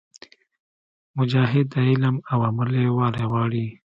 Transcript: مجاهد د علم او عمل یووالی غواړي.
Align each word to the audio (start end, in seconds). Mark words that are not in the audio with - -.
مجاهد 1.17 1.65
د 1.73 1.75
علم 1.87 2.15
او 2.31 2.39
عمل 2.47 2.69
یووالی 2.87 3.23
غواړي. 3.31 3.65